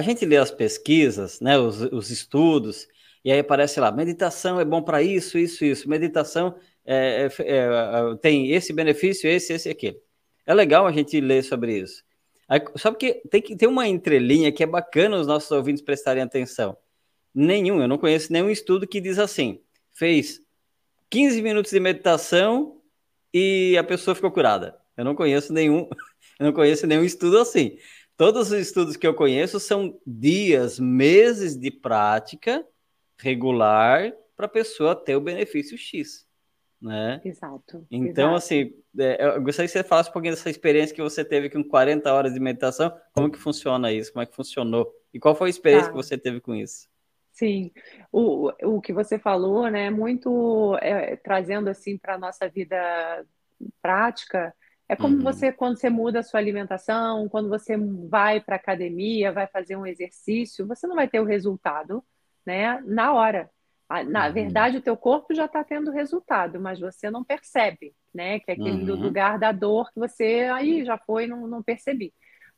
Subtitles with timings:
[0.00, 2.88] a gente lê as pesquisas, né, os, os estudos,
[3.22, 5.88] e aí aparece lá, meditação é bom para isso, isso, isso.
[5.88, 6.54] Meditação
[6.86, 10.00] é, é, é, tem esse benefício, esse, esse e aquele.
[10.46, 12.02] É legal a gente ler sobre isso.
[12.48, 16.22] Aí, só porque tem que ter uma entrelinha que é bacana os nossos ouvintes prestarem
[16.22, 16.76] atenção.
[17.34, 19.60] Nenhum, eu não conheço nenhum estudo que diz assim,
[19.92, 20.40] fez
[21.10, 22.80] 15 minutos de meditação
[23.34, 24.78] e a pessoa ficou curada.
[24.96, 25.88] Eu não conheço nenhum,
[26.40, 27.76] eu não conheço nenhum estudo assim.
[28.20, 32.62] Todos os estudos que eu conheço são dias, meses de prática
[33.18, 36.28] regular para a pessoa ter o benefício X.
[36.82, 37.18] Né?
[37.24, 37.86] Exato.
[37.90, 38.36] Então, exato.
[38.36, 41.64] assim, é, eu gostaria que você falasse um pouquinho dessa experiência que você teve com
[41.64, 42.94] 40 horas de meditação.
[43.14, 44.12] Como que funciona isso?
[44.12, 44.94] Como é que funcionou?
[45.14, 45.92] E qual foi a experiência tá.
[45.92, 46.90] que você teve com isso?
[47.32, 47.72] Sim,
[48.12, 53.24] o, o que você falou, né, muito é, trazendo assim para a nossa vida
[53.80, 54.54] prática,
[54.90, 55.22] é como uhum.
[55.22, 59.86] você, quando você muda a sua alimentação, quando você vai para academia, vai fazer um
[59.86, 62.02] exercício, você não vai ter o resultado,
[62.44, 63.48] né, na hora.
[64.08, 64.32] Na uhum.
[64.32, 68.40] verdade, o teu corpo já está tendo resultado, mas você não percebe, né?
[68.40, 69.00] Que é aquele uhum.
[69.00, 72.12] lugar da dor que você aí já foi, não, não percebi.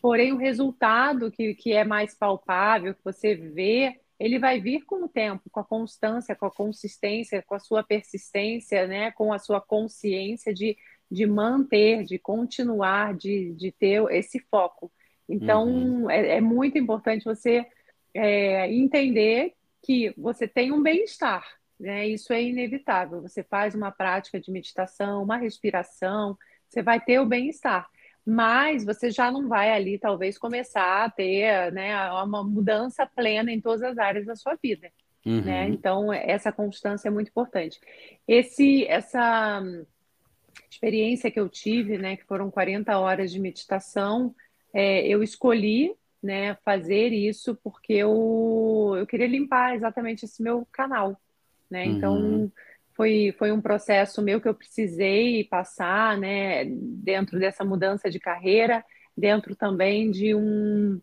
[0.00, 5.04] Porém, o resultado que, que é mais palpável, que você vê, ele vai vir com
[5.04, 9.10] o tempo, com a constância, com a consistência, com a sua persistência, né?
[9.12, 10.76] Com a sua consciência de,
[11.10, 14.90] de manter, de continuar, de, de ter esse foco.
[15.28, 16.10] Então, uhum.
[16.10, 17.66] é, é muito importante você
[18.14, 21.44] é, entender que você tem um bem-estar,
[21.78, 22.06] né?
[22.08, 23.22] Isso é inevitável.
[23.22, 26.36] Você faz uma prática de meditação, uma respiração,
[26.68, 27.88] você vai ter o bem-estar.
[28.26, 33.60] Mas você já não vai ali, talvez, começar a ter né, uma mudança plena em
[33.60, 34.90] todas as áreas da sua vida.
[35.24, 35.42] Uhum.
[35.42, 35.68] Né?
[35.68, 37.80] Então, essa constância é muito importante.
[38.26, 39.62] Esse, essa
[40.70, 44.34] experiência que eu tive, né, que foram 40 horas de meditação,
[44.72, 51.20] é, eu escolhi né, fazer isso porque eu, eu queria limpar exatamente esse meu canal,
[51.70, 51.84] né?
[51.84, 52.44] Então, uhum.
[52.44, 52.52] Então
[52.98, 58.84] foi, foi um processo meu que eu precisei passar, né, dentro dessa mudança de carreira,
[59.16, 61.00] dentro também de um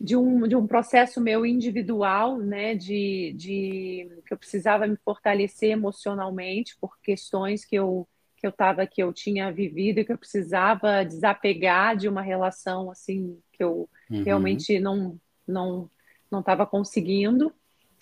[0.00, 5.70] de um, de um processo meu individual, né, de, de que eu precisava me fortalecer
[5.70, 8.06] emocionalmente por questões que eu
[8.44, 12.90] que eu estava que eu tinha vivido e que eu precisava desapegar de uma relação
[12.90, 14.22] assim que eu uhum.
[14.22, 15.18] realmente não
[15.48, 15.90] não
[16.30, 17.50] não estava conseguindo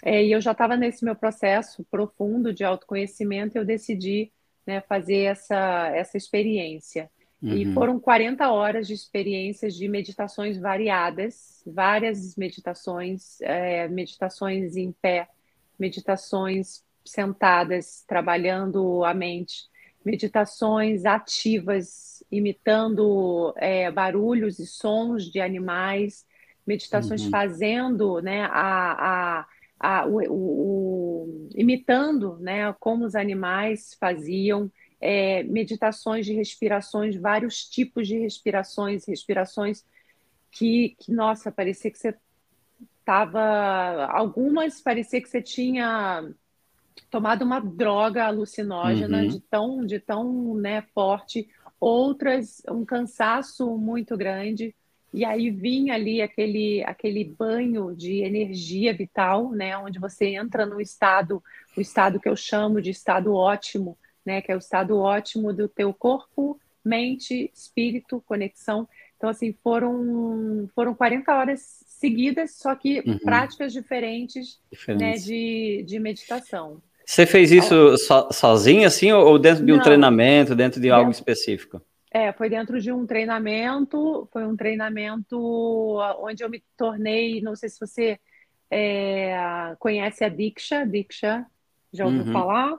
[0.04, 4.32] é, e eu já estava nesse meu processo profundo de autoconhecimento eu decidi
[4.66, 7.08] né, fazer essa essa experiência
[7.40, 7.56] uhum.
[7.56, 15.28] e foram 40 horas de experiências de meditações variadas várias meditações é, meditações em pé
[15.78, 19.70] meditações sentadas trabalhando a mente
[20.04, 26.26] meditações ativas, imitando é, barulhos e sons de animais,
[26.66, 27.30] meditações uhum.
[27.30, 28.92] fazendo, né, a,
[29.40, 29.46] a,
[29.78, 34.70] a o, o, o, imitando, né, como os animais faziam,
[35.00, 39.84] é, meditações de respirações, vários tipos de respirações, respirações
[40.50, 42.14] que, que nossa, parecia que você
[43.00, 46.32] estava, algumas parecia que você tinha
[47.10, 49.28] tomado uma droga alucinógena uhum.
[49.28, 51.48] de tão, de tão né, forte,
[51.78, 54.74] outras um cansaço muito grande,
[55.12, 60.80] e aí vinha ali aquele, aquele banho de energia vital, né, onde você entra no
[60.80, 61.42] estado,
[61.76, 65.68] o estado que eu chamo de estado ótimo, né, que é o estado ótimo do
[65.68, 68.88] teu corpo, mente, espírito, conexão.
[69.16, 71.60] Então, assim, foram, foram 40 horas
[72.02, 73.18] seguidas, só que uhum.
[73.18, 76.82] práticas diferentes, né, de, de meditação.
[77.06, 79.82] Você fez isso so, sozinha, assim, ou dentro de um Não.
[79.82, 81.80] treinamento, dentro de algo específico?
[82.10, 85.38] É, foi dentro de um treinamento, foi um treinamento
[86.18, 88.18] onde eu me tornei, não sei se você
[88.70, 91.46] é, conhece a Diksha, Diksha,
[91.92, 92.32] já ouviu uhum.
[92.32, 92.78] falar?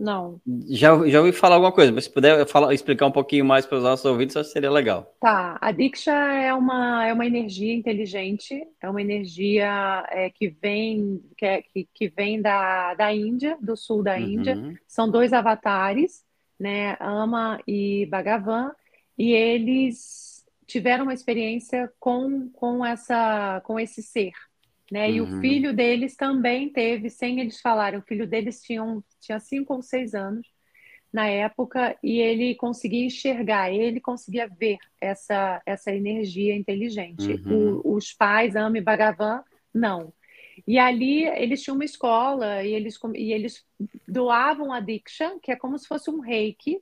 [0.00, 0.40] Não.
[0.66, 3.76] Já, já ouvi falar alguma coisa, mas se puder falar, explicar um pouquinho mais para
[3.76, 5.14] os nossos ouvintes, acho que seria legal.
[5.20, 11.22] Tá, a Diksha é uma, é uma energia inteligente, é uma energia é, que vem,
[11.36, 14.20] que, é, que, que, vem da, da Índia, do sul da uhum.
[14.20, 14.80] Índia.
[14.88, 16.24] São dois avatares,
[16.58, 18.72] né, Ama e Bhagavan,
[19.18, 24.32] e eles tiveram uma experiência com, com, essa, com esse ser.
[24.90, 25.06] Né?
[25.08, 25.14] Uhum.
[25.14, 25.40] E o uhum.
[25.40, 28.82] filho deles também teve, sem eles falarem, o filho deles tinha,
[29.20, 30.46] tinha cinco ou seis anos
[31.12, 37.40] na época e ele conseguia enxergar, ele conseguia ver essa, essa energia inteligente.
[37.44, 37.80] Uhum.
[37.84, 39.42] O, os pais, Ami Bhagavan,
[39.72, 40.12] não.
[40.66, 43.64] E ali eles tinham uma escola e eles, e eles
[44.06, 46.80] doavam a Diksha, que é como se fosse um reiki,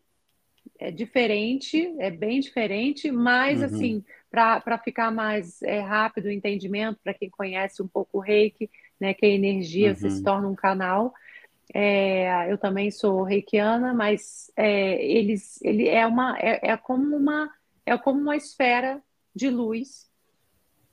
[0.78, 3.66] é diferente, é bem diferente, mas uhum.
[3.66, 8.70] assim, para ficar mais é, rápido o entendimento, para quem conhece um pouco o reiki,
[9.00, 10.10] né, que a energia uhum.
[10.10, 11.14] se torna um canal.
[11.74, 17.50] É, eu também sou reikiana, mas é, eles, ele é uma é, é, como uma
[17.84, 19.02] é como uma esfera
[19.34, 20.08] de luz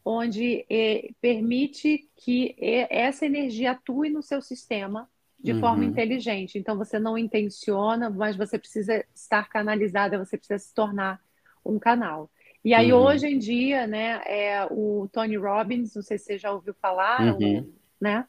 [0.04, 2.56] onde é, permite que
[2.90, 5.10] essa energia atue no seu sistema
[5.40, 5.60] de uhum.
[5.60, 6.58] forma inteligente.
[6.58, 11.20] Então você não intenciona, mas você precisa estar canalizada, você precisa se tornar
[11.66, 12.30] um canal.
[12.66, 13.04] E aí uhum.
[13.04, 17.36] hoje em dia, né, é o Tony Robbins, não sei se você já ouviu falar,
[17.36, 17.72] uhum.
[18.02, 18.26] né?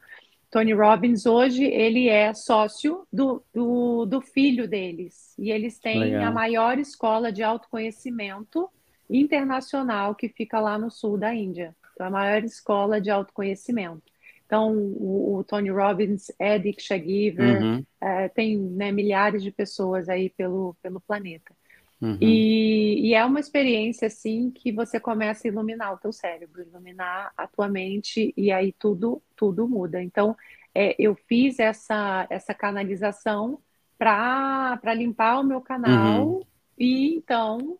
[0.51, 6.25] Tony Robbins hoje ele é sócio do, do, do filho deles e eles têm Legal.
[6.25, 8.69] a maior escola de autoconhecimento
[9.09, 11.75] internacional que fica lá no sul da Índia.
[11.95, 14.03] Então, a maior escola de autoconhecimento.
[14.45, 17.85] Então, o, o Tony Robbins é Diksha Giver, uhum.
[17.99, 21.55] é, tem né, milhares de pessoas aí pelo, pelo planeta.
[21.99, 22.17] Uhum.
[22.21, 27.31] E, e, é uma experiência assim que você começa a iluminar o teu cérebro, iluminar
[27.35, 30.01] a tua mente e aí tudo tudo muda.
[30.01, 30.35] Então
[30.75, 33.59] é, eu fiz essa essa canalização
[33.97, 36.41] para limpar o meu canal uhum.
[36.77, 37.79] e então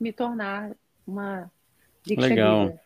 [0.00, 0.74] me tornar
[1.06, 1.50] uma
[2.16, 2.78] Legal.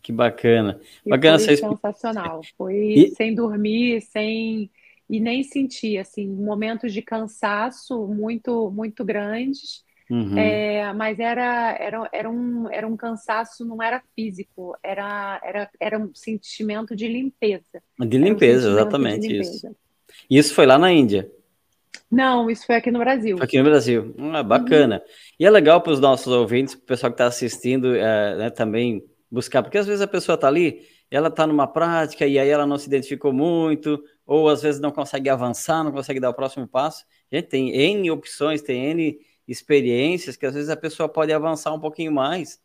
[0.00, 0.80] Que bacana.
[1.04, 2.40] E bacana foi sensacional.
[2.56, 3.10] Foi e...
[3.10, 4.70] sem dormir, sem
[5.12, 10.38] e nem senti assim momentos de cansaço muito muito grandes uhum.
[10.38, 15.98] é, mas era, era, era, um, era um cansaço não era físico era, era, era
[15.98, 19.52] um sentimento de limpeza de limpeza um exatamente de limpeza.
[19.52, 19.76] isso
[20.30, 21.30] isso foi lá na Índia
[22.10, 23.38] não, isso foi aqui no Brasil.
[23.40, 24.14] Aqui no Brasil.
[24.34, 24.96] Ah, bacana.
[24.96, 25.12] Uhum.
[25.40, 28.50] E é legal para os nossos ouvintes, para o pessoal que está assistindo, é, né,
[28.50, 30.82] também buscar, porque às vezes a pessoa está ali,
[31.12, 34.90] ela está numa prática e aí ela não se identificou muito, ou às vezes não
[34.90, 37.04] consegue avançar, não consegue dar o próximo passo.
[37.30, 41.80] Gente tem N opções, tem N experiências que às vezes a pessoa pode avançar um
[41.80, 42.58] pouquinho mais